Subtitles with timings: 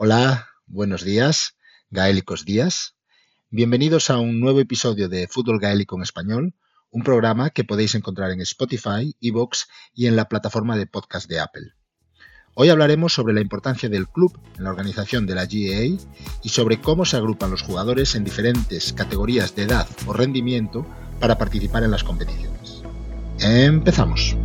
[0.00, 1.56] Hola, buenos días,
[1.90, 2.94] gaélicos días.
[3.50, 6.54] Bienvenidos a un nuevo episodio de Fútbol Gaélico en Español,
[6.92, 11.40] un programa que podéis encontrar en Spotify, Evox y en la plataforma de podcast de
[11.40, 11.72] Apple.
[12.54, 15.98] Hoy hablaremos sobre la importancia del club en la organización de la GAA
[16.44, 20.86] y sobre cómo se agrupan los jugadores en diferentes categorías de edad o rendimiento
[21.18, 22.84] para participar en las competiciones.
[23.40, 24.36] Empezamos.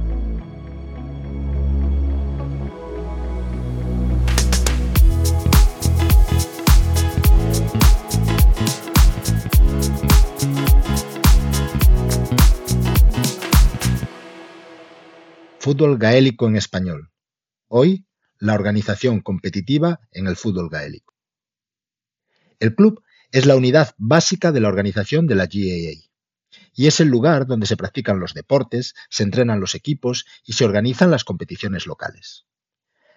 [15.64, 17.14] Fútbol gaélico en español.
[17.70, 18.06] Hoy,
[18.38, 21.14] la organización competitiva en el fútbol gaélico.
[22.60, 26.04] El club es la unidad básica de la organización de la GAA
[26.74, 30.66] y es el lugar donde se practican los deportes, se entrenan los equipos y se
[30.66, 32.45] organizan las competiciones locales.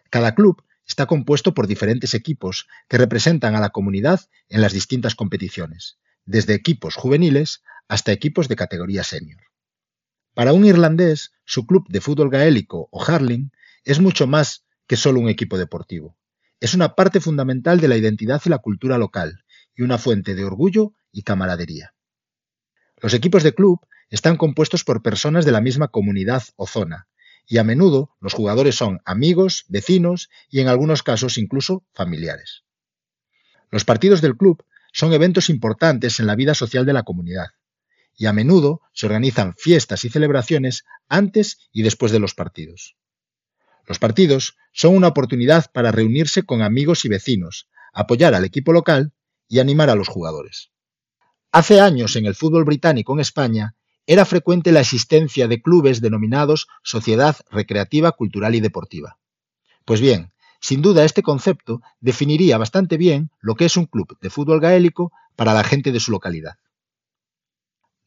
[0.08, 5.16] Cada club está compuesto por diferentes equipos que representan a la comunidad en las distintas
[5.16, 9.40] competiciones, desde equipos juveniles hasta equipos de categoría senior.
[10.36, 13.52] Para un irlandés, su club de fútbol gaélico o Harling
[13.84, 16.14] es mucho más que solo un equipo deportivo.
[16.60, 20.44] Es una parte fundamental de la identidad y la cultura local y una fuente de
[20.44, 21.94] orgullo y camaradería.
[23.00, 27.08] Los equipos de club están compuestos por personas de la misma comunidad o zona,
[27.46, 32.62] y a menudo los jugadores son amigos, vecinos y en algunos casos incluso familiares.
[33.70, 37.52] Los partidos del club son eventos importantes en la vida social de la comunidad
[38.16, 42.96] y a menudo se organizan fiestas y celebraciones antes y después de los partidos.
[43.86, 49.12] Los partidos son una oportunidad para reunirse con amigos y vecinos, apoyar al equipo local
[49.48, 50.70] y animar a los jugadores.
[51.52, 56.68] Hace años en el fútbol británico en España era frecuente la existencia de clubes denominados
[56.82, 59.18] Sociedad Recreativa, Cultural y Deportiva.
[59.84, 64.30] Pues bien, sin duda este concepto definiría bastante bien lo que es un club de
[64.30, 66.54] fútbol gaélico para la gente de su localidad.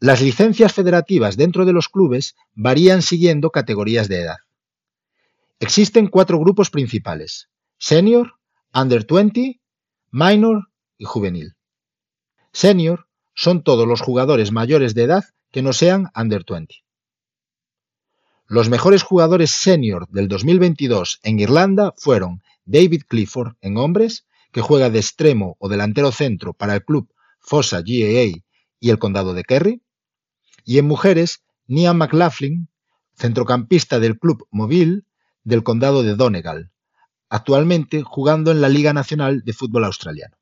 [0.01, 4.37] Las licencias federativas dentro de los clubes varían siguiendo categorías de edad.
[5.59, 8.35] Existen cuatro grupos principales: senior,
[8.73, 9.59] under 20,
[10.11, 11.55] minor y juvenil.
[12.53, 16.75] Senior son todos los jugadores mayores de edad que no sean under 20.
[18.47, 24.89] Los mejores jugadores senior del 2022 en Irlanda fueron David Clifford en hombres, que juega
[24.89, 28.41] de extremo o delantero centro para el club Fossa GAA
[28.79, 29.81] y el condado de Kerry,
[30.69, 32.69] y en mujeres, Nia McLaughlin,
[33.15, 35.01] centrocampista del club Mobile
[35.43, 36.69] del condado de Donegal,
[37.27, 40.37] actualmente jugando en la Liga Nacional de Fútbol Australiano.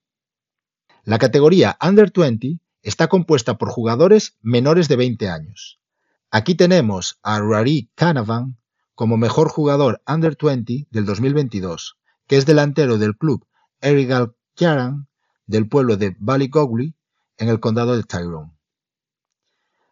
[1.06, 5.80] La categoría Under 20 está compuesta por jugadores menores de 20 años.
[6.30, 8.58] Aquí tenemos a Rory Canavan
[8.96, 11.96] como mejor jugador Under 20 del 2022,
[12.28, 13.48] que es delantero del club
[13.80, 15.08] Erigal Kieran
[15.46, 16.96] del pueblo de Ballygawley
[17.38, 18.57] en el condado de Tyrone.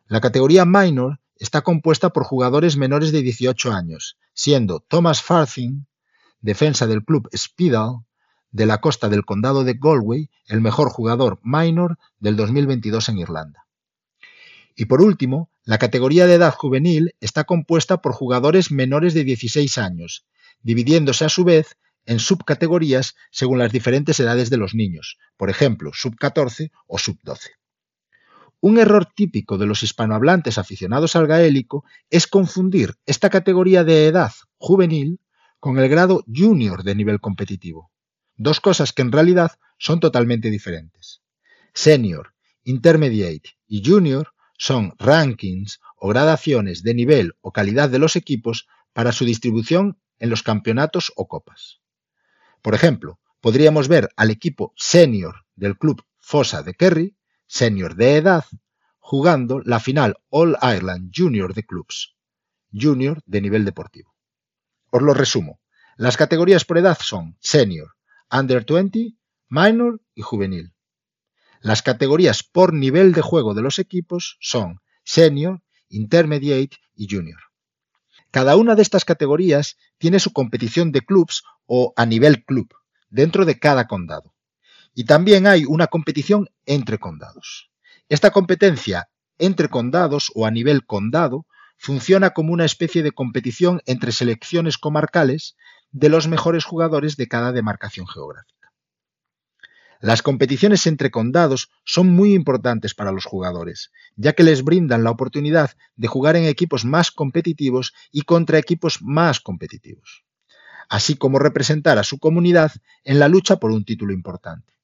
[0.07, 5.88] La categoría minor está compuesta por jugadores menores de 18 años, siendo Thomas Farthing,
[6.41, 8.05] defensa del club Spidal
[8.51, 13.66] de la costa del condado de Galway, el mejor jugador minor del 2022 en Irlanda.
[14.75, 19.79] Y por último, la categoría de edad juvenil está compuesta por jugadores menores de 16
[19.79, 20.27] años,
[20.61, 25.89] dividiéndose a su vez en subcategorías según las diferentes edades de los niños, por ejemplo,
[25.95, 27.49] sub 14 o sub 12.
[28.59, 34.31] Un error típico de los hispanohablantes aficionados al gaélico es confundir esta categoría de edad
[34.57, 35.19] juvenil
[35.59, 37.91] con el grado junior de nivel competitivo,
[38.35, 41.21] dos cosas que en realidad son totalmente diferentes.
[41.73, 42.33] Senior,
[42.63, 49.11] Intermediate y Junior son rankings o gradaciones de nivel o calidad de los equipos para
[49.11, 51.81] su distribución en los campeonatos o copas.
[52.61, 57.16] Por ejemplo, podríamos ver al equipo senior del club Fosa de Kerry
[57.47, 58.45] senior de edad,
[59.00, 62.16] jugando la final All Ireland Junior de Clubs,
[62.73, 64.16] junior de nivel deportivo.
[64.91, 65.59] Os lo resumo.
[65.97, 67.95] Las categorías por edad son senior,
[68.31, 69.16] under 20,
[69.49, 70.73] minor y juvenil.
[71.61, 77.40] Las categorías por nivel de juego de los equipos son senior, intermediate y junior.
[78.31, 82.67] Cada una de estas categorías tiene su competición de clubs o a nivel club
[83.09, 84.34] dentro de cada condado.
[84.96, 87.70] Y también hay una competición entre condados.
[88.09, 91.46] Esta competencia entre condados o a nivel condado
[91.78, 95.56] funciona como una especie de competición entre selecciones comarcales
[95.92, 98.72] de los mejores jugadores de cada demarcación geográfica.
[100.00, 105.12] Las competiciones entre condados son muy importantes para los jugadores, ya que les brindan la
[105.12, 110.24] oportunidad de jugar en equipos más competitivos y contra equipos más competitivos.
[110.90, 112.72] así como representar a su comunidad
[113.03, 114.74] en la lucha por un título importante.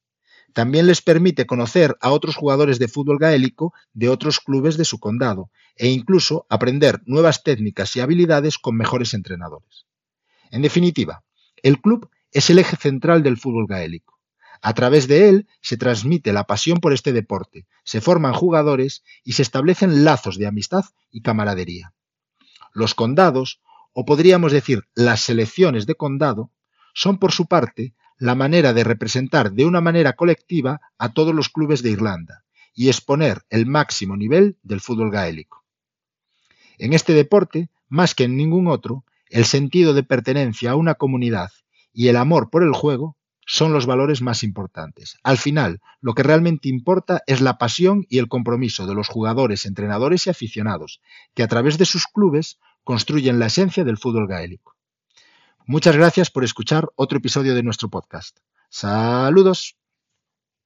[0.53, 4.99] También les permite conocer a otros jugadores de fútbol gaélico de otros clubes de su
[4.99, 9.85] condado e incluso aprender nuevas técnicas y habilidades con mejores entrenadores.
[10.51, 11.23] En definitiva,
[11.63, 14.19] el club es el eje central del fútbol gaélico.
[14.61, 19.33] A través de él se transmite la pasión por este deporte, se forman jugadores y
[19.33, 21.93] se establecen lazos de amistad y camaradería.
[22.73, 23.61] Los condados,
[23.93, 26.51] o podríamos decir las selecciones de condado,
[26.93, 31.49] son por su parte la manera de representar de una manera colectiva a todos los
[31.49, 32.43] clubes de Irlanda
[32.75, 35.65] y exponer el máximo nivel del fútbol gaélico.
[36.77, 41.49] En este deporte, más que en ningún otro, el sentido de pertenencia a una comunidad
[41.93, 45.17] y el amor por el juego son los valores más importantes.
[45.23, 49.65] Al final, lo que realmente importa es la pasión y el compromiso de los jugadores,
[49.65, 51.01] entrenadores y aficionados,
[51.33, 54.75] que a través de sus clubes construyen la esencia del fútbol gaélico.
[55.71, 58.37] Muchas gracias por escuchar otro episodio de nuestro podcast.
[58.67, 59.80] Saludos.